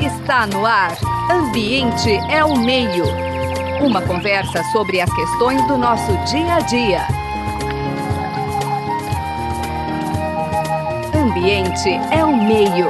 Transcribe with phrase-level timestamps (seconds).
[0.00, 0.96] Está no ar.
[1.28, 3.04] Ambiente é o meio.
[3.84, 7.00] Uma conversa sobre as questões do nosso dia a dia.
[11.12, 12.86] Ambiente é o meio.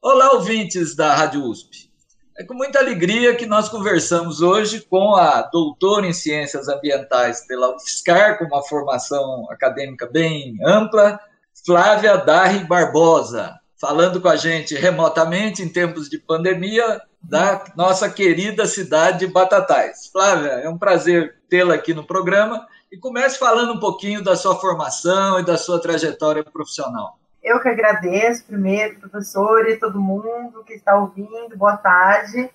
[0.00, 1.90] Olá, ouvintes da Rádio USP.
[2.38, 7.76] É com muita alegria que nós conversamos hoje com a doutora em Ciências Ambientais pela
[7.76, 11.20] UFSCar, com uma formação acadêmica bem ampla,
[11.66, 18.66] Flávia Darri Barbosa, falando com a gente remotamente em tempos de pandemia da nossa querida
[18.66, 20.08] cidade de Batatais.
[20.12, 24.56] Flávia, é um prazer tê-la aqui no programa e comece falando um pouquinho da sua
[24.56, 27.18] formação e da sua trajetória profissional.
[27.42, 32.50] Eu que agradeço, primeiro, professor e todo mundo que está ouvindo, boa tarde.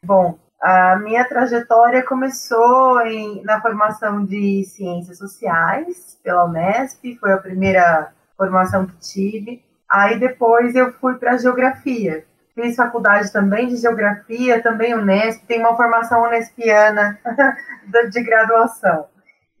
[0.00, 7.38] Bom, a minha trajetória começou em, na formação de Ciências Sociais pela Unesp, foi a
[7.38, 9.67] primeira formação que tive.
[9.90, 12.24] Aí depois eu fui para Geografia.
[12.54, 17.18] Fiz faculdade também de Geografia, também Unesp, tem uma formação unespiana
[18.10, 19.06] de graduação.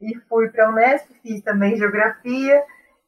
[0.00, 2.62] E fui para a Unesp, fiz também Geografia,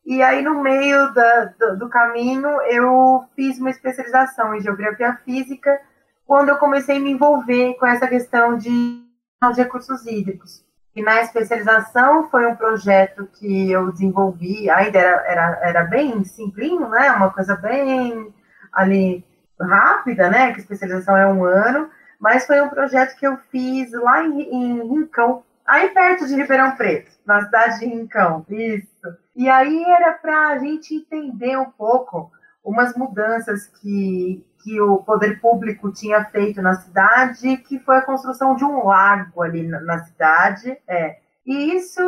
[0.05, 5.81] e aí, no meio da, do, do, caminho, eu fiz uma especialização em geografia física,
[6.27, 9.05] quando eu comecei a me envolver com essa questão de,
[9.53, 10.65] de recursos hídricos.
[10.95, 16.89] E na especialização foi um projeto que eu desenvolvi, ainda era, era, era bem simplinho,
[16.89, 17.13] né?
[17.13, 18.35] Uma coisa bem
[18.73, 19.25] ali
[19.61, 20.53] rápida, né?
[20.53, 24.89] Que especialização é um ano, mas foi um projeto que eu fiz lá em, em
[24.89, 28.45] Rincão, aí perto de Ribeirão Preto, na cidade de Rincão.
[28.49, 29.17] Isso.
[29.37, 32.33] E aí era para a gente entender um pouco
[32.65, 38.55] umas mudanças que, que o poder público tinha feito na cidade, que foi a construção
[38.55, 40.77] de um lago ali na, na cidade.
[40.87, 41.19] É.
[41.47, 42.01] E isso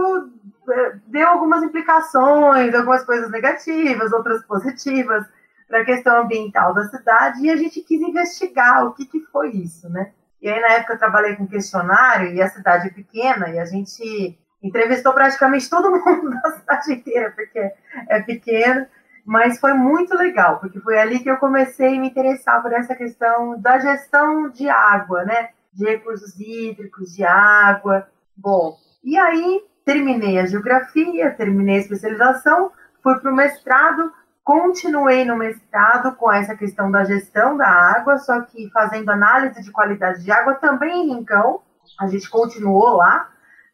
[0.71, 5.27] é, deu algumas implicações, algumas coisas negativas, outras positivas
[5.67, 9.51] para a questão ambiental da cidade, e a gente quis investigar o que, que foi
[9.53, 10.13] isso, né?
[10.41, 13.65] E aí, na época, eu trabalhei com questionário, e a cidade é pequena, e a
[13.65, 17.73] gente entrevistou praticamente todo mundo da cidade inteira, porque
[18.09, 18.87] é pequeno,
[19.25, 22.95] mas foi muito legal, porque foi ali que eu comecei a me interessar por essa
[22.95, 25.51] questão da gestão de água, né?
[25.73, 28.07] De recursos hídricos, de água.
[28.37, 32.71] Bom, e aí terminei a geografia, terminei a especialização,
[33.03, 34.13] fui para o mestrado,
[34.45, 39.71] continuei no mestrado com essa questão da gestão da água, só que fazendo análise de
[39.71, 41.61] qualidade de água também em Rincão,
[41.99, 43.31] a gente continuou lá,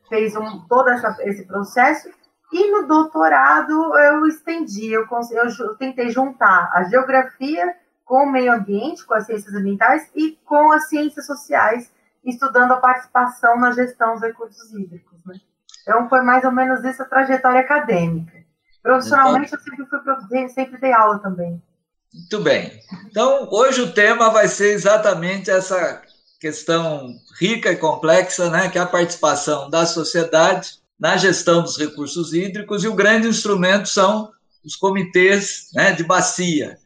[0.09, 2.09] fez um, todo essa, esse processo.
[2.53, 9.05] E no doutorado eu estendi, eu, eu tentei juntar a geografia com o meio ambiente,
[9.05, 11.93] com as ciências ambientais e com as ciências sociais,
[12.25, 15.19] estudando a participação na gestão dos recursos hídricos.
[15.27, 15.39] Né?
[15.83, 18.33] Então foi mais ou menos essa trajetória acadêmica.
[18.83, 21.63] Profissionalmente eu sempre, fui, sempre dei aula também.
[22.15, 22.81] Muito bem.
[23.07, 26.01] Então, hoje o tema vai ser exatamente essa
[26.41, 32.33] questão rica e complexa, né, que é a participação da sociedade na gestão dos recursos
[32.33, 34.31] hídricos, e o grande instrumento são
[34.65, 36.77] os comitês né, de bacia.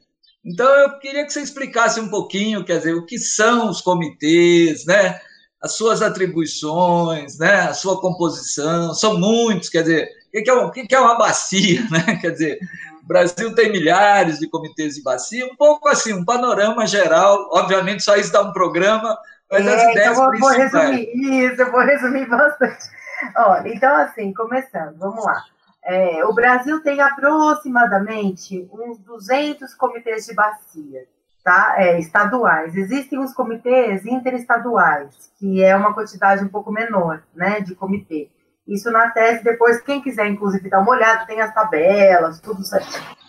[0.45, 4.85] Então, eu queria que você explicasse um pouquinho, quer dizer, o que são os comitês,
[4.85, 5.21] né,
[5.63, 10.71] as suas atribuições, né, a sua composição, são muitos, quer dizer, o que é, o
[10.71, 12.59] que é uma bacia, né, quer dizer,
[13.03, 18.03] o Brasil tem milhares de comitês de bacia, um pouco assim, um panorama geral, obviamente
[18.03, 19.17] só isso dá um programa,
[19.51, 23.02] mas as é, ideias então vou, vou resumir isso, eu vou resumir bastante.
[23.37, 25.43] Olha, então assim, começando, vamos lá.
[25.85, 31.07] É, o Brasil tem aproximadamente uns 200 comitês de bacia,
[31.43, 31.75] tá?
[31.77, 32.77] É, estaduais.
[32.77, 38.31] Existem os comitês interestaduais, que é uma quantidade um pouco menor, né, de comitê.
[38.67, 43.22] Isso na tese, depois, quem quiser, inclusive, dar uma olhada, tem as tabelas, tudo certinho.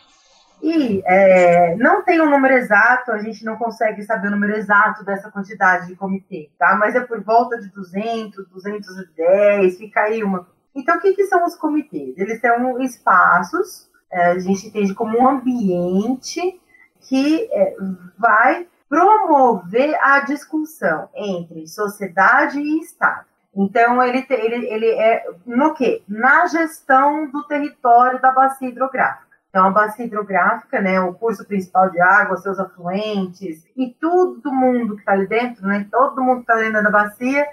[0.64, 5.04] E é, não tem um número exato, a gente não consegue saber o número exato
[5.04, 6.78] dessa quantidade de comitê, tá?
[6.80, 10.48] Mas é por volta de 200, 210, fica aí uma.
[10.74, 12.18] Então, o que, que são os comitês?
[12.18, 16.62] Eles são espaços, é, a gente entende como um ambiente
[17.02, 17.76] que é,
[18.18, 23.26] vai promover a discussão entre sociedade e Estado.
[23.54, 26.02] Então, ele, ele, ele é no quê?
[26.08, 29.33] Na gestão do território da bacia hidrográfica.
[29.54, 34.96] Então, a bacia hidrográfica, né, o curso principal de água, seus afluentes, e todo mundo
[34.96, 37.46] que está ali dentro, né, todo mundo que está dentro da bacia,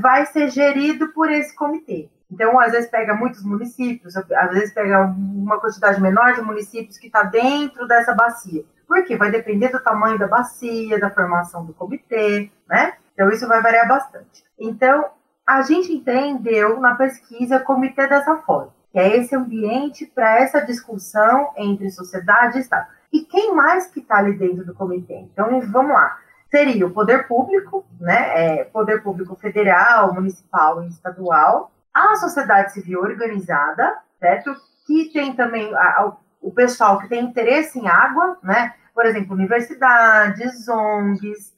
[0.00, 2.08] vai ser gerido por esse comitê.
[2.30, 7.08] Então, às vezes pega muitos municípios, às vezes pega uma quantidade menor de municípios que
[7.08, 8.64] está dentro dessa bacia.
[8.86, 9.16] Por quê?
[9.16, 12.92] Vai depender do tamanho da bacia, da formação do comitê, né?
[13.14, 14.44] Então, isso vai variar bastante.
[14.60, 15.06] Então,
[15.44, 21.90] a gente entendeu na pesquisa comitê dessa forma é esse ambiente para essa discussão entre
[21.90, 22.88] sociedade e Estado.
[23.12, 25.14] E quem mais que está ali dentro do comitê?
[25.14, 26.18] Então, vamos lá.
[26.50, 28.60] Seria o poder público, né?
[28.60, 34.54] É, poder público federal, municipal e estadual, a sociedade civil organizada, certo?
[34.86, 38.74] Que tem também a, a, o pessoal que tem interesse em água, né?
[38.94, 41.52] Por exemplo, universidades, ONGs,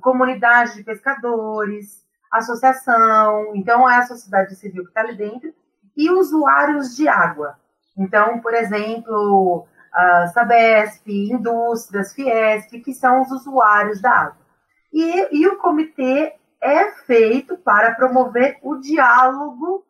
[0.00, 5.52] comunidade de pescadores, associação, então é a sociedade civil que está ali dentro,
[6.00, 7.58] e usuários de água.
[7.96, 14.46] Então, por exemplo, a Sabesp, indústrias, Fiesp, que são os usuários da água.
[14.92, 19.84] E, e o comitê é feito para promover o diálogo,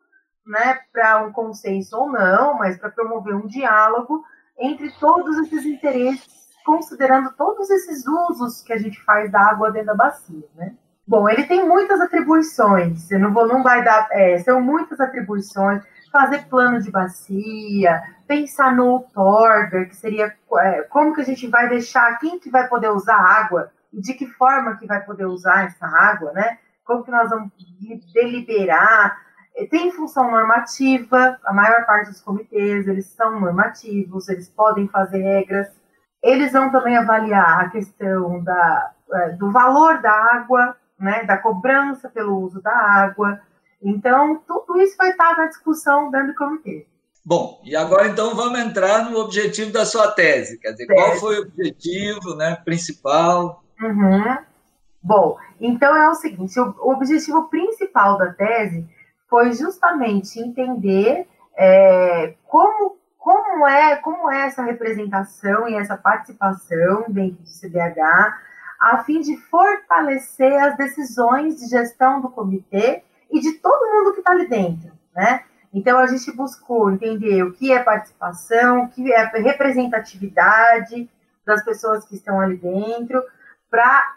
[0.47, 4.25] né, para um consenso ou não, mas para promover um diálogo
[4.59, 9.89] entre todos esses interesses considerando todos esses usos que a gente faz da água dentro
[9.89, 10.75] da bacia, né?
[11.06, 15.83] Bom, ele tem muitas atribuições, eu não vou, não vai dar, é, são muitas atribuições,
[16.11, 21.69] fazer plano de bacia, pensar no outorga, que seria é, como que a gente vai
[21.69, 25.65] deixar, quem que vai poder usar água, e de que forma que vai poder usar
[25.65, 26.59] essa água, né?
[26.85, 27.51] Como que nós vamos
[28.12, 29.21] deliberar,
[29.57, 35.23] é, tem função normativa, a maior parte dos comitês, eles são normativos, eles podem fazer
[35.23, 35.69] regras,
[36.23, 42.09] eles vão também avaliar a questão da, é, do valor da água, né, da cobrança
[42.09, 43.41] pelo uso da água.
[43.82, 46.87] Então, tudo isso vai estar na discussão dentro do comitê.
[47.25, 50.59] Bom, e agora então vamos entrar no objetivo da sua tese.
[50.59, 53.62] Quer dizer, qual foi o objetivo né, principal?
[53.81, 54.38] Uhum.
[55.03, 58.87] Bom, então é o seguinte: o, o, objetivo principal da tese
[59.29, 67.43] foi justamente entender é, como como é, como é essa representação e essa participação dentro
[67.43, 68.00] do CDH,
[68.81, 74.21] a fim de fortalecer as decisões de gestão do comitê e de todo mundo que
[74.21, 75.44] está ali dentro, né?
[75.73, 81.09] Então a gente buscou entender o que é participação, o que é representatividade
[81.47, 83.23] das pessoas que estão ali dentro,
[83.71, 84.17] para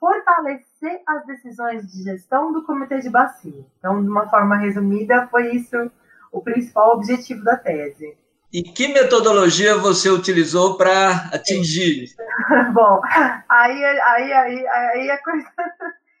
[0.00, 3.66] fortalecer as decisões de gestão do comitê de bacia.
[3.78, 5.90] Então, de uma forma resumida, foi isso
[6.32, 8.16] o principal objetivo da tese.
[8.50, 12.06] E que metodologia você utilizou para atingir?
[12.72, 13.00] Bom,
[13.48, 15.46] aí, aí, aí, aí a coisa.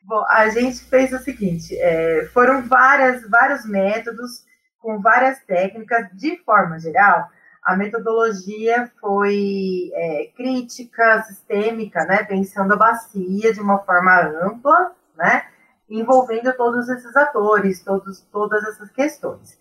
[0.04, 4.44] Bom, a gente fez o seguinte: é, foram várias, vários métodos
[4.78, 6.08] com várias técnicas.
[6.12, 7.30] De forma geral,
[7.62, 15.46] a metodologia foi é, crítica, sistêmica, né, pensando a bacia de uma forma ampla, né,
[15.88, 19.56] envolvendo todos esses atores, todos, todas essas questões.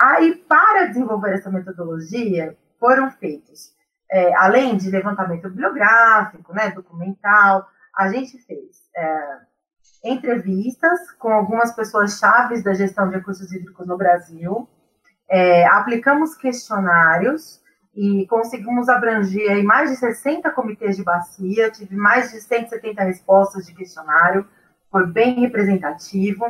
[0.00, 3.74] Aí, para desenvolver essa metodologia, foram feitos,
[4.10, 9.38] é, além de levantamento bibliográfico, né, documental, a gente fez é,
[10.04, 14.68] entrevistas com algumas pessoas chaves da gestão de recursos hídricos no Brasil,
[15.28, 17.60] é, aplicamos questionários
[17.94, 23.66] e conseguimos abranger aí mais de 60 comitês de bacia, tive mais de 170 respostas
[23.66, 24.46] de questionário,
[24.90, 26.44] foi bem representativo.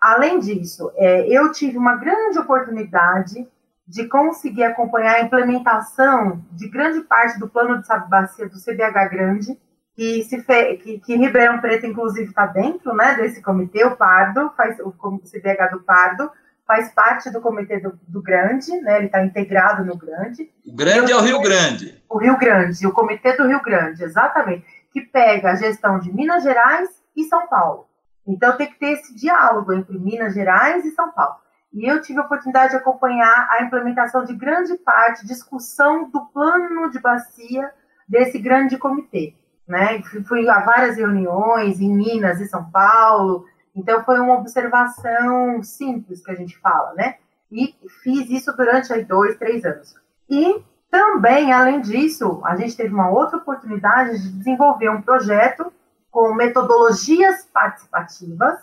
[0.00, 3.46] Além disso, é, eu tive uma grande oportunidade
[3.86, 9.60] de conseguir acompanhar a implementação de grande parte do plano de bacia do CBH Grande,
[9.94, 14.52] que, se fe, que, que Ribeirão Preto, inclusive, está dentro né, desse comitê, o Pardo,
[14.56, 16.30] faz, o CBH do Pardo,
[16.66, 20.50] faz parte do comitê do, do Grande, né, ele está integrado no Grande.
[20.64, 22.02] O Grande é o Rio Grande.
[22.08, 26.42] O Rio Grande, o comitê do Rio Grande, exatamente, que pega a gestão de Minas
[26.42, 27.88] Gerais e São Paulo.
[28.26, 31.36] Então tem que ter esse diálogo entre Minas Gerais e São Paulo.
[31.72, 36.90] E eu tive a oportunidade de acompanhar a implementação de grande parte, discussão do plano
[36.90, 37.70] de bacia
[38.08, 39.34] desse grande comitê.
[39.70, 40.02] Né?
[40.26, 46.32] Fui a várias reuniões em Minas e São Paulo, então foi uma observação simples que
[46.32, 47.18] a gente fala, né?
[47.52, 47.72] E
[48.02, 49.94] fiz isso durante aí, dois, três anos.
[50.28, 50.60] E
[50.90, 55.72] também, além disso, a gente teve uma outra oportunidade de desenvolver um projeto
[56.10, 58.58] com metodologias participativas,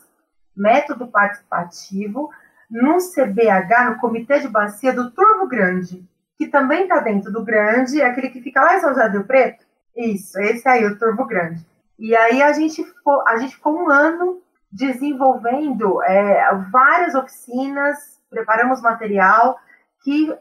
[0.53, 2.29] método participativo,
[2.69, 6.05] no CBH, no Comitê de Bacia do Turvo Grande,
[6.37, 9.23] que também está dentro do Grande, é aquele que fica lá em São José do
[9.23, 9.66] Preto.
[9.97, 11.65] Isso, esse aí, o Turvo Grande.
[11.97, 14.39] E aí a gente ficou, a gente ficou um ano
[14.71, 19.57] desenvolvendo é, várias oficinas, preparamos material,
[20.03, 20.31] que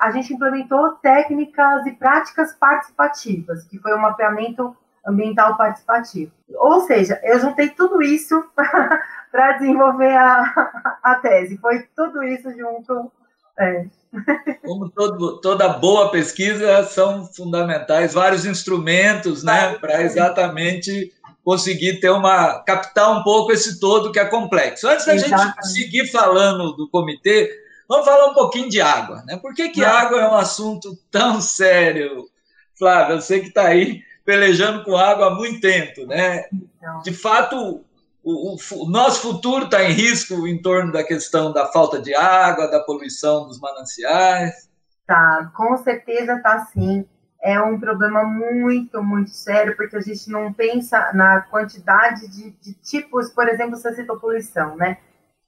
[0.00, 6.32] a gente implementou técnicas e práticas participativas, que foi um mapeamento ambiental participativo.
[6.54, 8.44] Ou seja, eu juntei tudo isso
[9.32, 11.56] para desenvolver a, a tese.
[11.58, 13.10] Foi tudo isso junto.
[13.58, 13.86] É.
[14.64, 21.12] Como todo, toda boa pesquisa, são fundamentais vários instrumentos né, para exatamente
[21.44, 24.88] conseguir ter uma captar um pouco esse todo que é complexo.
[24.88, 25.54] Antes da Exatamente.
[25.54, 27.50] gente seguir falando do comitê,
[27.88, 29.36] Vamos falar um pouquinho de água, né?
[29.36, 32.28] Por que, que água é um assunto tão sério?
[32.76, 36.44] Flávia, eu sei que está aí pelejando com água há muito tempo, né?
[36.52, 37.02] Então.
[37.02, 37.84] De fato,
[38.28, 42.68] o, o, nosso futuro está em risco em torno da questão da falta de água,
[42.68, 44.68] da poluição dos mananciais.
[45.06, 47.06] Tá, com certeza tá sim.
[47.40, 52.74] É um problema muito, muito sério, porque a gente não pensa na quantidade de, de
[52.74, 54.98] tipos, por exemplo, você citou poluição, né?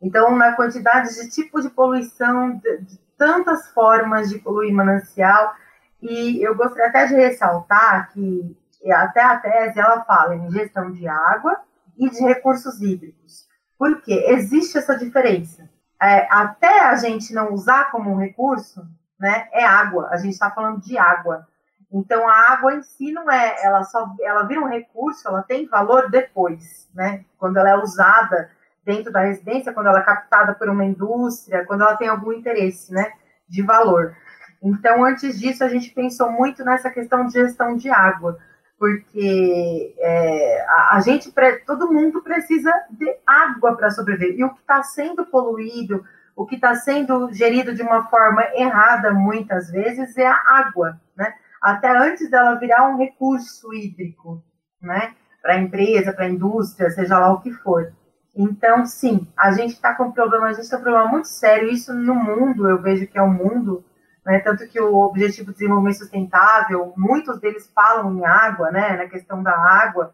[0.00, 5.52] Então, na quantidade de tipo de poluição, de, de tantas formas de poluir manancial,
[6.00, 8.56] e eu gostaria até de ressaltar que
[8.92, 11.60] até a tese ela fala em gestão de água
[11.98, 13.46] e de recursos hídricos.
[13.78, 14.24] Por quê?
[14.28, 15.68] Existe essa diferença.
[16.00, 18.86] É, até a gente não usar como um recurso,
[19.18, 20.08] né, é água.
[20.10, 21.46] A gente está falando de água.
[21.92, 25.66] Então a água em si não é, ela só, ela vira um recurso, ela tem
[25.66, 27.24] valor depois, né?
[27.38, 28.50] Quando ela é usada
[28.84, 32.92] dentro da residência, quando ela é captada por uma indústria, quando ela tem algum interesse,
[32.92, 33.12] né,
[33.48, 34.14] de valor.
[34.62, 38.38] Então antes disso a gente pensou muito nessa questão de gestão de água
[38.78, 41.32] porque é, a, a, gente,
[41.66, 44.38] todo mundo precisa de água para sobreviver.
[44.38, 46.04] E o que está sendo poluído,
[46.36, 51.34] o que está sendo gerido de uma forma errada muitas vezes é a água, né?
[51.60, 54.44] Até antes dela virar um recurso hídrico,
[54.80, 55.12] né?
[55.42, 57.92] Para a empresa, para a indústria, seja lá o que for.
[58.36, 61.68] Então, sim, a gente está com um problema, a gente tem um problema muito sério.
[61.68, 63.84] Isso no mundo, eu vejo que é o um mundo
[64.28, 64.40] né?
[64.40, 68.94] Tanto que o Objetivo de Desenvolvimento Sustentável, muitos deles falam em água, né?
[68.94, 70.12] Na questão da água.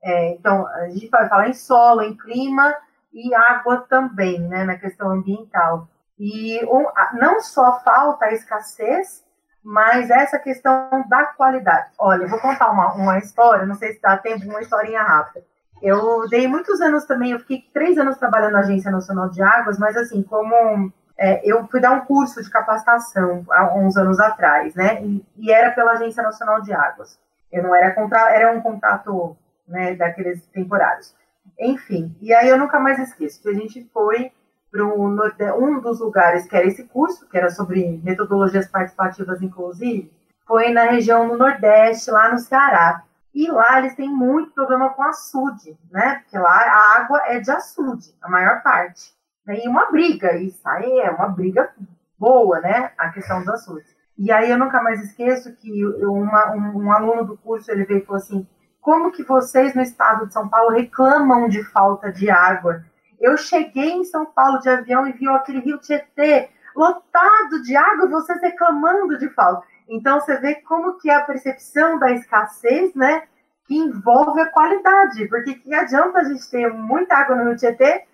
[0.00, 2.72] É, então, a gente vai falar em solo, em clima
[3.12, 4.62] e água também, né?
[4.62, 5.88] Na questão ambiental.
[6.16, 9.24] E um, não só falta a escassez,
[9.64, 11.90] mas essa questão da qualidade.
[11.98, 15.44] Olha, eu vou contar uma, uma história, não sei se dá tempo, uma historinha rápida.
[15.82, 19.76] Eu dei muitos anos também, eu fiquei três anos trabalhando na Agência Nacional de Águas,
[19.76, 24.74] mas assim, como é, eu fui dar um curso de capacitação há uns anos atrás,
[24.74, 25.02] né?
[25.02, 27.18] E, e, era pela Agência Nacional de Águas.
[27.50, 31.14] Eu não era contra, era um contato né, daqueles temporários.
[31.58, 34.30] Enfim, e aí eu nunca mais esqueço que a gente foi
[34.70, 40.12] para um dos lugares que era esse curso, que era sobre metodologias participativas inclusive,
[40.46, 43.02] foi na região do Nordeste, lá no Ceará.
[43.34, 46.16] E lá eles têm muito problema com açude, né?
[46.16, 49.15] Porque lá a água é de açude, a maior parte
[49.48, 51.70] e uma briga, isso aí é uma briga
[52.18, 52.92] boa, né?
[52.98, 53.94] A questão dos açudes.
[54.18, 58.00] E aí eu nunca mais esqueço que uma, um, um, aluno do curso ele veio
[58.00, 58.46] e falou assim:
[58.80, 62.82] como que vocês no estado de São Paulo reclamam de falta de água?
[63.20, 68.08] Eu cheguei em São Paulo de avião e vi aquele rio Tietê lotado de água,
[68.08, 69.66] vocês reclamando de falta.
[69.88, 73.22] Então você vê como que é a percepção da escassez, né?
[73.66, 78.04] Que envolve a qualidade, porque que adianta a gente ter muita água no rio Tietê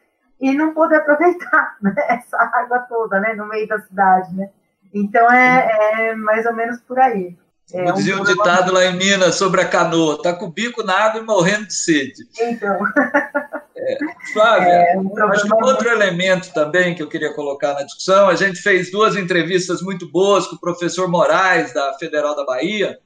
[0.43, 4.51] e não poder aproveitar né, essa água toda, né, no meio da cidade, né?
[4.93, 7.35] Então é, é mais ou menos por aí.
[7.73, 10.83] É um dizia um ditado lá em Minas sobre a canoa, tá com o bico
[10.83, 12.27] na água e morrendo de sede.
[12.39, 12.77] Então.
[13.75, 13.99] É,
[14.33, 18.29] Flávia, é um acho que um outro elemento também que eu queria colocar na discussão,
[18.29, 22.99] a gente fez duas entrevistas muito boas com o professor Moraes, da Federal da Bahia,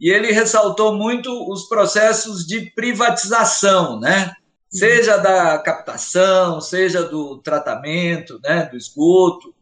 [0.00, 4.32] e ele ressaltou muito os processos de privatização, né?
[4.70, 9.54] Seja da captação, seja do tratamento, né, do esgoto,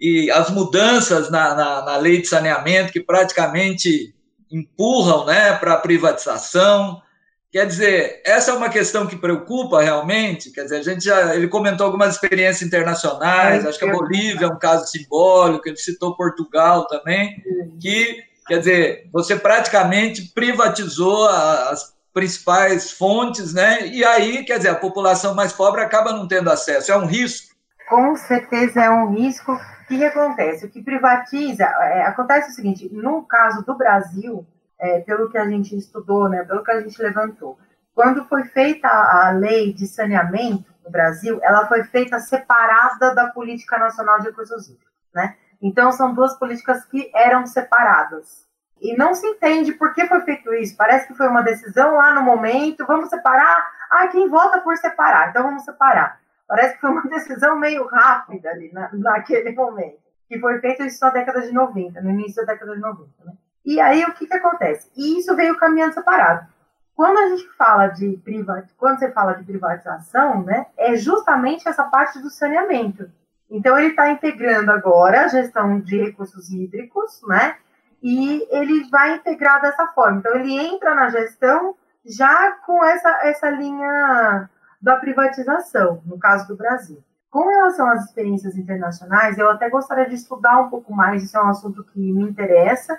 [0.00, 4.14] e as mudanças na, na, na lei de saneamento que praticamente
[4.50, 7.02] empurram né, para a privatização.
[7.50, 10.52] Quer dizer, essa é uma questão que preocupa realmente.
[10.52, 14.48] Quer dizer, a gente já, ele comentou algumas experiências internacionais, acho que a Bolívia é
[14.48, 17.42] um caso simbólico, ele citou Portugal também,
[17.80, 23.86] que, quer dizer, você praticamente privatizou as principais fontes, né?
[23.86, 26.90] E aí, quer dizer, a população mais pobre acaba não tendo acesso.
[26.90, 27.54] É um risco?
[27.88, 29.52] Com certeza é um risco.
[29.52, 30.66] O que, acontece?
[30.66, 34.46] O que privatiza, é, acontece o seguinte, no caso do Brasil,
[34.78, 37.58] é, pelo que a gente estudou, né, pelo que a gente levantou,
[37.94, 43.78] quando foi feita a lei de saneamento no Brasil, ela foi feita separada da Política
[43.78, 45.36] Nacional de Recursos Hídricos, né?
[45.60, 48.47] Então, são duas políticas que eram separadas.
[48.80, 50.76] E não se entende por que foi feito isso.
[50.76, 53.66] Parece que foi uma decisão lá no momento, vamos separar.
[53.90, 56.20] Ah, quem vota por separar, então vamos separar.
[56.46, 59.98] Parece que foi uma decisão meio rápida ali na, naquele momento.
[60.28, 63.10] Que foi feito isso na década de 90, no início da década de 90.
[63.24, 63.32] Né?
[63.64, 64.90] E aí o que, que acontece?
[64.96, 66.46] E isso veio caminhando separado.
[66.94, 71.84] Quando a gente fala de privatização, quando você fala de privatização, né, é justamente essa
[71.84, 73.08] parte do saneamento.
[73.50, 77.56] Então ele está integrando agora a gestão de recursos hídricos, né?
[78.02, 80.18] E ele vai integrar dessa forma.
[80.18, 81.74] Então, ele entra na gestão
[82.04, 84.48] já com essa, essa linha
[84.80, 87.02] da privatização, no caso do Brasil.
[87.30, 91.42] Com relação às experiências internacionais, eu até gostaria de estudar um pouco mais, isso é
[91.42, 92.98] um assunto que me interessa.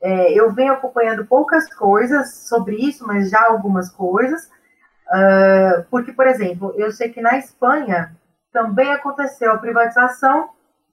[0.00, 4.48] É, eu venho acompanhando poucas coisas sobre isso, mas já algumas coisas.
[5.06, 8.16] Uh, porque, por exemplo, eu sei que na Espanha
[8.52, 10.50] também aconteceu a privatização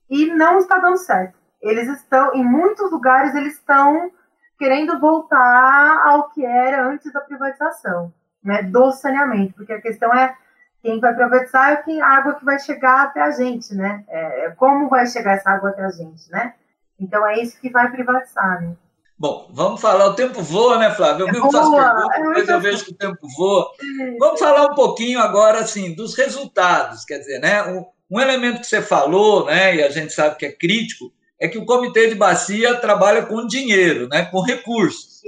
[0.09, 1.39] e não está dando certo.
[1.63, 4.11] Eles estão, em muitos lugares, eles estão
[4.59, 10.35] querendo voltar ao que era antes da privatização, né, do saneamento, porque a questão é
[10.83, 14.03] quem vai privatizar é quem, a água que vai chegar até a gente, né?
[14.09, 16.53] É, é, como vai chegar essa água até a gente, né?
[16.99, 18.75] Então é isso que vai privatizar, né?
[19.17, 21.25] Bom, vamos falar, o tempo voa, né, Flávio?
[21.25, 23.71] Eu mesmo faço perguntas, é mas eu vejo que o tempo voa.
[24.19, 27.63] Vamos falar um pouquinho agora, assim, dos resultados, quer dizer, né?
[27.63, 31.47] Um, um elemento que você falou, né, e a gente sabe que é crítico, é
[31.49, 35.21] que o comitê de bacia trabalha com dinheiro, né, com recursos.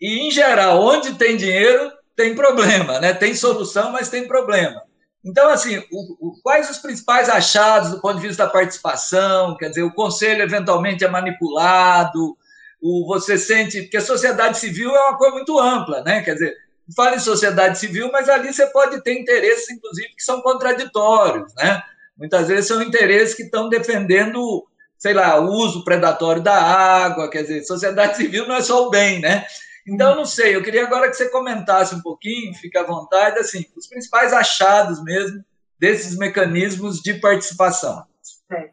[0.00, 3.12] E, em geral, onde tem dinheiro, tem problema, né?
[3.12, 4.82] Tem solução, mas tem problema.
[5.22, 9.54] Então, assim, o, o, quais os principais achados do ponto de vista da participação?
[9.58, 12.38] Quer dizer, o conselho eventualmente é manipulado?
[12.80, 13.82] O, você sente.
[13.82, 16.22] Porque a sociedade civil é uma coisa muito ampla, né?
[16.22, 16.56] Quer dizer,
[16.96, 21.82] fala em sociedade civil, mas ali você pode ter interesses, inclusive, que são contraditórios, né?
[22.16, 24.66] Muitas vezes são interesses que estão defendendo,
[25.00, 28.90] sei lá, o uso predatório da água, quer dizer, sociedade civil não é só o
[28.90, 29.46] bem, né?
[29.88, 33.64] Então, não sei, eu queria agora que você comentasse um pouquinho, fique à vontade, assim,
[33.74, 35.42] os principais achados mesmo
[35.78, 38.04] desses mecanismos de participação.
[38.52, 38.68] É.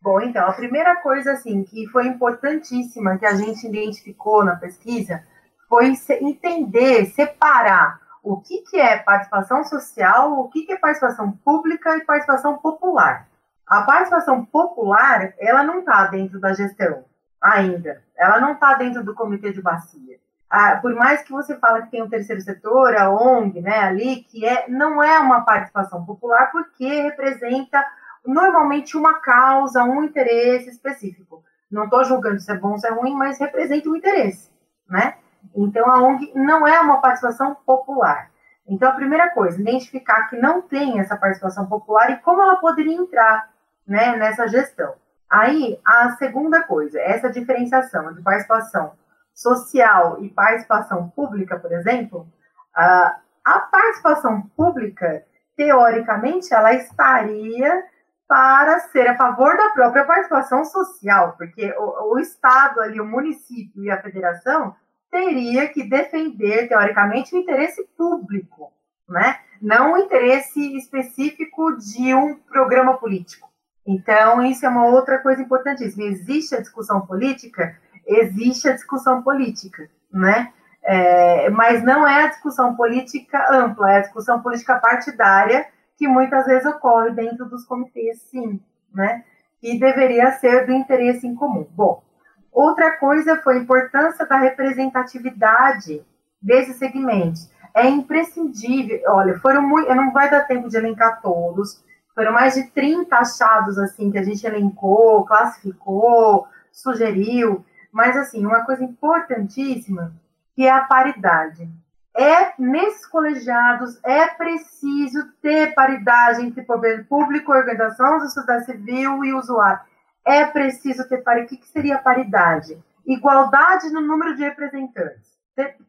[0.00, 5.22] Bom, então, a primeira coisa, assim, que foi importantíssima que a gente identificou na pesquisa
[5.68, 11.96] foi entender, separar o que, que é participação social, o que, que é participação pública
[11.96, 13.28] e participação popular.
[13.66, 17.04] A participação popular, ela não está dentro da gestão
[17.40, 20.20] ainda, ela não está dentro do comitê de bacia
[20.52, 24.16] ah, por mais que você fale que tem o terceiro setor, a ONG, né, ali,
[24.16, 27.82] que é, não é uma participação popular, porque representa
[28.22, 31.42] normalmente uma causa, um interesse específico.
[31.70, 34.50] Não estou julgando se é bom ou se é ruim, mas representa um interesse,
[34.86, 35.14] né?
[35.56, 38.30] Então, a ONG não é uma participação popular.
[38.68, 42.94] Então, a primeira coisa, identificar que não tem essa participação popular e como ela poderia
[42.94, 43.48] entrar
[43.86, 44.94] né, nessa gestão.
[45.28, 48.92] Aí, a segunda coisa, essa diferenciação de participação
[49.34, 52.28] social e participação pública, por exemplo,
[52.74, 55.24] a participação pública,
[55.56, 57.84] teoricamente, ela estaria
[58.28, 63.84] para ser a favor da própria participação social, porque o, o Estado ali, o município
[63.84, 64.74] e a federação
[65.10, 68.72] teria que defender, teoricamente, o interesse público,
[69.06, 69.38] né?
[69.60, 73.51] não o interesse específico de um programa político.
[73.86, 76.04] Então, isso é uma outra coisa importantíssima.
[76.04, 80.52] Existe a discussão política existe a discussão política, né?
[80.84, 85.66] É, mas não é a discussão política ampla, é a discussão política partidária
[85.96, 88.60] que muitas vezes ocorre dentro dos comitês, sim,
[88.92, 89.24] né?
[89.62, 91.66] E deveria ser do interesse em comum.
[91.70, 92.02] Bom,
[92.50, 96.04] outra coisa foi a importância da representatividade
[96.40, 97.48] desses segmentos.
[97.72, 101.82] É imprescindível, olha, foram muito, não vai dar tempo de elencar todos,
[102.14, 108.64] foram mais de 30 achados assim que a gente elencou, classificou, sugeriu, mas, assim, uma
[108.64, 110.14] coisa importantíssima
[110.54, 111.68] que é a paridade.
[112.14, 119.32] É, nesses colegiados, é preciso ter paridade entre poder público, organização da sociedade civil e
[119.32, 119.80] usuário.
[120.24, 121.54] É preciso ter paridade.
[121.54, 122.78] O que seria paridade?
[123.06, 125.32] Igualdade no número de representantes.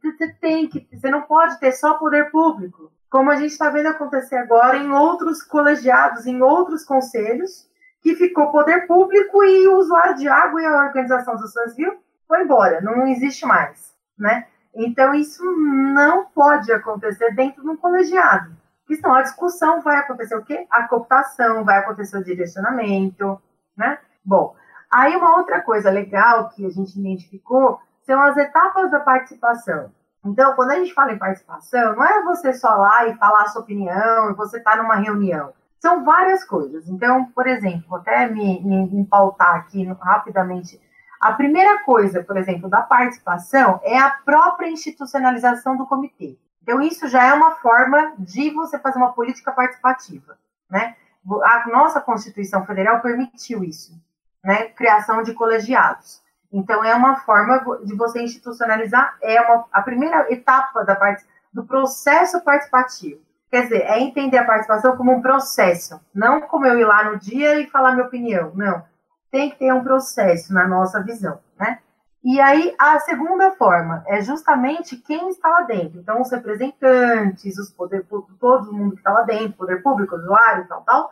[0.02, 3.90] Você tem que, você não pode ter só poder público, como a gente está vendo
[3.90, 7.70] acontecer agora em outros colegiados, em outros conselhos,
[8.02, 11.96] que ficou poder público e o usuário de água e a organização social civil
[12.28, 14.48] foi embora, não existe mais, né?
[14.74, 20.36] Então isso não pode acontecer dentro de um colegiado, porque senão a discussão vai acontecer
[20.36, 20.66] o quê?
[20.72, 23.40] A cooptação, vai acontecer o direcionamento,
[23.78, 24.00] né?
[24.26, 24.56] Bom,
[24.92, 29.92] aí uma outra coisa legal que a gente identificou são as etapas da participação.
[30.26, 33.48] Então, quando a gente fala em participação, não é você só lá e falar a
[33.50, 35.54] sua opinião, e você estar tá numa reunião.
[35.82, 36.88] São várias coisas.
[36.88, 40.82] Então, por exemplo, vou até me, me, me pautar aqui rapidamente.
[41.20, 46.38] A primeira coisa, por exemplo, da participação é a própria institucionalização do comitê.
[46.62, 50.38] Então, isso já é uma forma de você fazer uma política participativa.
[50.70, 50.96] Né?
[51.44, 53.94] A nossa Constituição Federal permitiu isso,
[54.42, 54.70] né?
[54.70, 56.23] criação de colegiados.
[56.54, 61.64] Então, é uma forma de você institucionalizar, é uma, a primeira etapa da parte, do
[61.66, 63.20] processo participativo.
[63.50, 67.18] Quer dizer, é entender a participação como um processo, não como eu ir lá no
[67.18, 68.52] dia e falar minha opinião.
[68.54, 68.84] Não.
[69.32, 71.80] Tem que ter um processo na nossa visão, né?
[72.24, 76.00] E aí, a segunda forma é justamente quem está lá dentro.
[76.00, 78.06] Então, os representantes, os poder,
[78.40, 81.12] todo mundo que está lá dentro, poder público, usuário, tal, tal,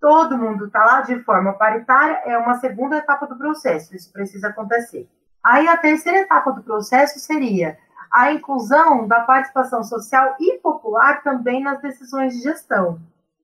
[0.00, 4.48] todo mundo está lá de forma paritária, é uma segunda etapa do processo, isso precisa
[4.48, 5.08] acontecer.
[5.42, 7.78] Aí a terceira etapa do processo seria
[8.10, 12.98] a inclusão da participação social e popular também nas decisões de gestão,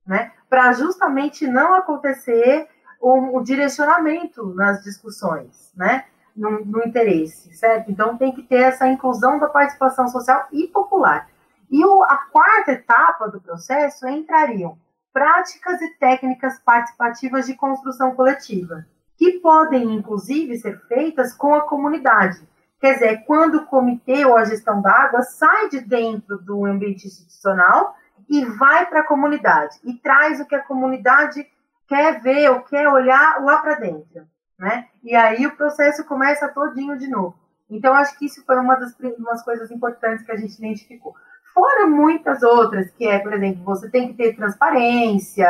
[0.06, 0.32] né?
[0.48, 2.68] Para justamente não acontecer
[3.00, 6.04] o, o, direcionamento nas discussões, né?
[6.34, 7.90] No, no, interesse, certo?
[7.90, 11.28] Então tem que ter essa inclusão da participação social e popular.
[11.70, 14.76] E o, a quarta etapa do processo entrariam
[15.14, 18.84] práticas e técnicas participativas de construção coletiva,
[19.16, 22.46] que podem, inclusive, ser feitas com a comunidade.
[22.80, 27.06] Quer dizer, quando o comitê ou a gestão da água sai de dentro do ambiente
[27.06, 27.96] institucional
[28.28, 31.46] e vai para a comunidade e traz o que a comunidade
[31.86, 34.26] quer ver ou quer olhar lá para dentro,
[34.58, 34.88] né?
[35.02, 37.38] E aí o processo começa todinho de novo.
[37.70, 41.14] Então, acho que isso foi uma das umas coisas importantes que a gente identificou.
[41.54, 45.48] Fora muitas outras, que é, por exemplo, você tem que ter transparência,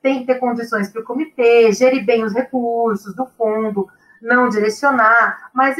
[0.00, 3.88] tem que ter condições para o comitê, gerir bem os recursos do fundo,
[4.22, 5.76] não direcionar, mas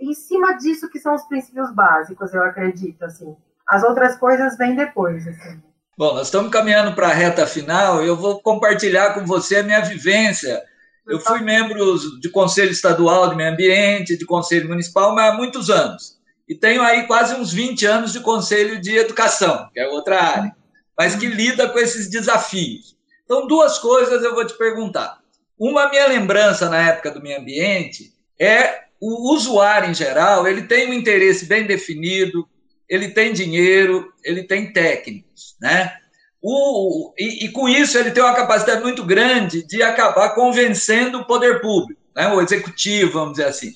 [0.00, 3.36] em cima disso que são os princípios básicos, eu acredito, assim.
[3.64, 5.62] As outras coisas vêm depois, assim.
[5.96, 9.80] Bom, nós estamos caminhando para a reta final eu vou compartilhar com você a minha
[9.80, 10.60] vivência.
[11.06, 15.70] Eu fui membro de Conselho Estadual de Meio Ambiente, de Conselho Municipal, mas há muitos
[15.70, 20.20] anos e tenho aí quase uns 20 anos de conselho de educação, que é outra
[20.20, 20.56] área,
[20.98, 22.96] mas que lida com esses desafios.
[23.24, 25.20] Então, duas coisas eu vou te perguntar.
[25.58, 30.88] Uma, minha lembrança na época do meio ambiente é o usuário em geral, ele tem
[30.88, 32.48] um interesse bem definido,
[32.88, 35.96] ele tem dinheiro, ele tem técnicos, né?
[36.42, 41.24] O, e, e, com isso ele tem uma capacidade muito grande de acabar convencendo o
[41.24, 42.28] poder público, né?
[42.28, 43.72] o executivo, vamos dizer assim.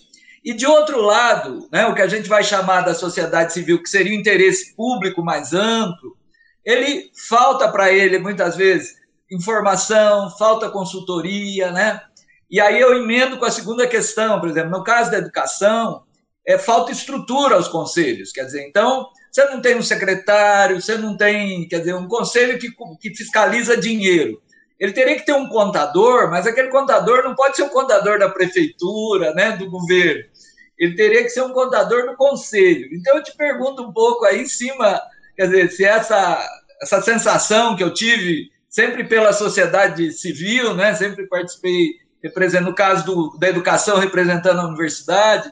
[0.47, 3.91] E de outro lado, né, o que a gente vai chamar da sociedade civil, que
[3.91, 6.17] seria o interesse público mais amplo,
[6.65, 8.95] ele falta para ele muitas vezes
[9.29, 12.01] informação, falta consultoria, né?
[12.49, 16.05] E aí eu emendo com a segunda questão, por exemplo, no caso da educação,
[16.47, 21.17] é falta estrutura aos conselhos, quer dizer, então você não tem um secretário, você não
[21.17, 22.69] tem, quer dizer, um conselho que,
[23.01, 24.41] que fiscaliza dinheiro.
[24.79, 28.29] Ele teria que ter um contador, mas aquele contador não pode ser o contador da
[28.29, 30.36] prefeitura, né, do governo
[30.79, 32.89] ele teria que ser um contador do conselho.
[32.93, 35.01] Então eu te pergunto um pouco aí em cima,
[35.37, 36.47] quer dizer, se essa,
[36.83, 43.07] essa sensação que eu tive sempre pela sociedade civil, né, sempre participei, representando, no caso
[43.07, 45.51] do, da educação, representando a universidade,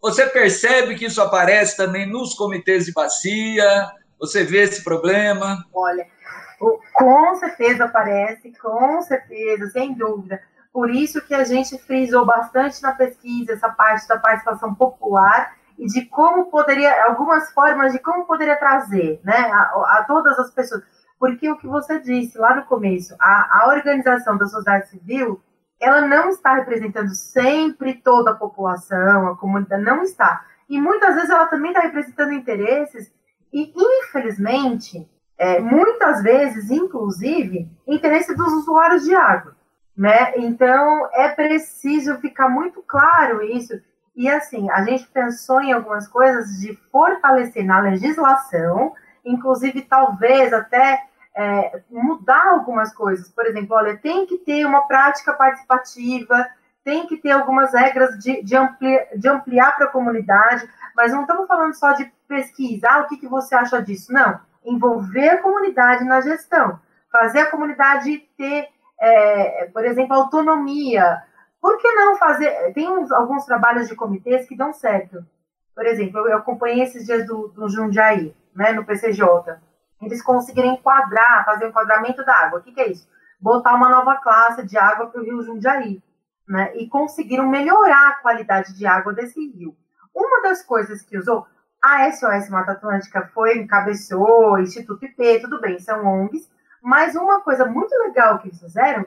[0.00, 3.88] você percebe que isso aparece também nos comitês de bacia?
[4.18, 5.64] Você vê esse problema?
[5.72, 6.06] Olha,
[6.94, 10.40] com certeza aparece, com certeza, sem dúvida.
[10.72, 15.86] Por isso que a gente frisou bastante na pesquisa essa parte da participação popular e
[15.86, 20.82] de como poderia, algumas formas de como poderia trazer né, a, a todas as pessoas.
[21.18, 25.40] Porque o que você disse lá no começo, a, a organização da sociedade civil,
[25.80, 30.44] ela não está representando sempre toda a população, a comunidade, não está.
[30.68, 33.12] E muitas vezes ela também está representando interesses,
[33.52, 39.57] e infelizmente, é, muitas vezes, inclusive, interesse dos usuários de água
[39.98, 40.32] né?
[40.36, 43.74] Então é preciso ficar muito claro isso.
[44.14, 51.02] E assim, a gente pensou em algumas coisas de fortalecer na legislação, inclusive talvez até
[51.34, 53.28] é, mudar algumas coisas.
[53.28, 56.48] Por exemplo, olha, tem que ter uma prática participativa,
[56.84, 61.22] tem que ter algumas regras de, de, ampli, de ampliar para a comunidade, mas não
[61.22, 64.12] estamos falando só de pesquisar ah, o que, que você acha disso.
[64.12, 66.78] Não, envolver a comunidade na gestão,
[67.10, 68.68] fazer a comunidade ter
[69.00, 71.22] é, por exemplo, autonomia.
[71.60, 72.72] Por que não fazer?
[72.72, 75.24] Tem uns, alguns trabalhos de comitês que dão certo.
[75.74, 79.58] Por exemplo, eu, eu acompanhei esses dias do, do Jundiaí, né, no PCJ.
[80.02, 82.58] Eles conseguiram enquadrar, fazer o enquadramento da água.
[82.58, 83.08] O que, que é isso?
[83.40, 86.02] Botar uma nova classe de água para o rio Jundiaí.
[86.48, 89.76] Né, e conseguiram melhorar a qualidade de água desse rio.
[90.14, 91.46] Uma das coisas que usou,
[91.82, 96.50] a SOS Mata Atlântica foi, encabeçou, Instituto IP, tudo bem, são ONGs,
[96.88, 99.04] mas uma coisa muito legal que eles fizeram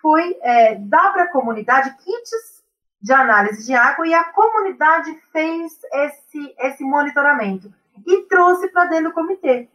[0.00, 2.64] foi é, dar para a comunidade kits
[3.02, 7.70] de análise de água e a comunidade fez esse, esse monitoramento
[8.06, 9.68] e trouxe para dentro do comitê.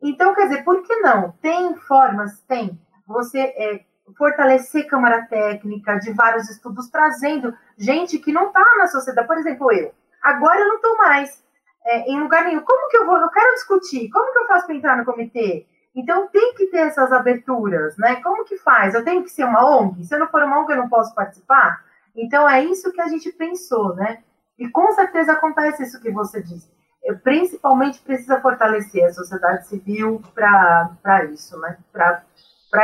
[0.00, 1.32] Então, quer dizer, por que não?
[1.42, 2.80] Tem formas, tem.
[3.08, 3.84] Você é,
[4.16, 9.26] fortalecer câmara técnica de vários estudos, trazendo gente que não está na sociedade.
[9.26, 9.92] Por exemplo, eu.
[10.22, 11.42] Agora eu não estou mais
[11.84, 12.60] é, em lugar nenhum.
[12.60, 13.16] Como que eu vou?
[13.16, 14.08] Eu quero discutir.
[14.10, 15.66] Como que eu faço para entrar no comitê?
[16.00, 18.16] Então tem que ter essas aberturas, né?
[18.22, 18.94] Como que faz?
[18.94, 20.02] Eu tenho que ser uma ONG?
[20.04, 21.84] Se eu não for uma ONG, eu não posso participar?
[22.16, 24.22] Então é isso que a gente pensou, né?
[24.58, 26.70] E com certeza acontece isso que você disse.
[27.04, 31.76] Eu, principalmente precisa fortalecer a sociedade civil para isso, né?
[31.92, 32.24] Para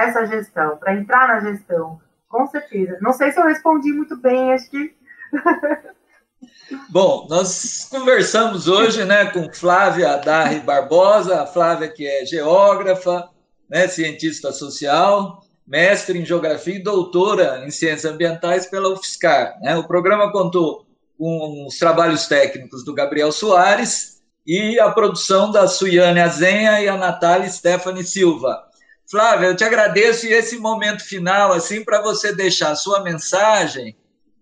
[0.02, 1.98] essa gestão, para entrar na gestão?
[2.28, 2.98] Com certeza.
[3.00, 4.94] Não sei se eu respondi muito bem, acho que.
[6.88, 13.28] Bom, nós conversamos hoje né, com Flávia Darri Barbosa, a Flávia que é geógrafa,
[13.68, 19.58] né, cientista social, mestre em geografia e doutora em ciências ambientais pela UFSCar.
[19.60, 19.76] Né?
[19.76, 20.86] O programa contou
[21.18, 26.96] com os trabalhos técnicos do Gabriel Soares e a produção da Suiane Azenha e a
[26.96, 28.64] Natália Stephanie Silva.
[29.08, 33.96] Flávia, eu te agradeço e esse momento final, assim, para você deixar a sua mensagem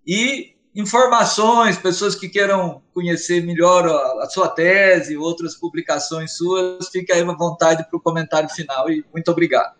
[0.07, 7.23] e informações, pessoas que queiram conhecer melhor a, sua tese, outras publicações suas, fique aí
[7.23, 9.75] à vontade para o comentário final e muito obrigado.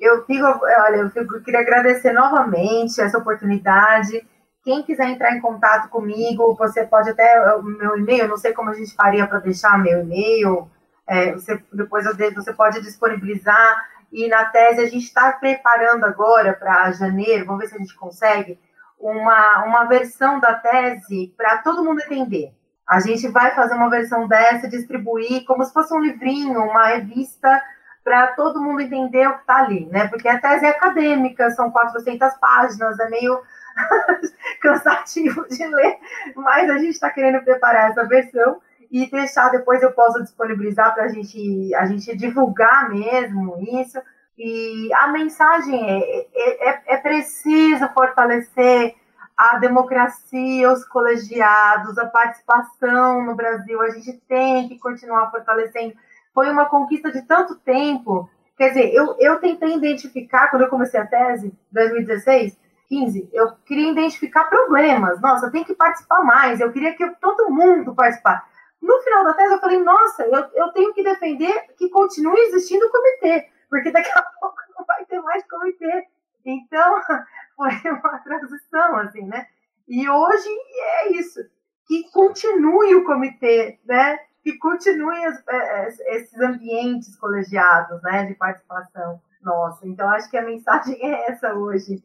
[0.00, 4.24] Eu, fico, olha, eu, fico, eu queria agradecer novamente essa oportunidade.
[4.64, 8.70] Quem quiser entrar em contato comigo, você pode até o meu e-mail, não sei como
[8.70, 10.70] a gente faria para deixar meu e-mail.
[11.08, 13.90] É, você, depois você pode disponibilizar.
[14.12, 17.96] E na tese a gente está preparando agora para janeiro, vamos ver se a gente
[17.96, 18.58] consegue
[19.02, 22.54] uma, uma versão da tese para todo mundo entender.
[22.88, 27.60] A gente vai fazer uma versão dessa, distribuir como se fosse um livrinho, uma revista,
[28.04, 30.08] para todo mundo entender o que está ali, né?
[30.08, 33.40] Porque a tese é acadêmica, são 400 páginas, é meio
[34.60, 35.98] cansativo de ler,
[36.34, 38.60] mas a gente está querendo preparar essa versão
[38.90, 43.98] e deixar depois eu posso disponibilizar para gente, a gente divulgar mesmo isso
[44.38, 48.94] e a mensagem é, é, é, é preciso fortalecer
[49.36, 53.80] a democracia, os colegiados, a participação no Brasil.
[53.80, 55.94] A gente tem que continuar fortalecendo.
[56.34, 58.28] Foi uma conquista de tanto tempo.
[58.56, 62.56] Quer dizer, eu, eu tentei identificar, quando eu comecei a tese, 2016,
[62.88, 65.20] 15, eu queria identificar problemas.
[65.20, 66.60] Nossa, tem que participar mais.
[66.60, 68.44] Eu queria que todo mundo participasse.
[68.80, 72.86] No final da tese, eu falei, nossa, eu, eu tenho que defender que continue existindo
[72.86, 76.06] o comitê porque daqui a pouco não vai ter mais comitê.
[76.44, 77.00] Então,
[77.56, 79.46] foi uma transição, assim, né?
[79.88, 81.40] E hoje é isso,
[81.86, 84.18] que continue o comitê, né?
[84.44, 85.16] Que continue
[85.48, 88.26] é, esses ambientes colegiados, né?
[88.26, 89.88] De participação nossa.
[89.88, 92.04] Então, acho que a mensagem é essa hoje.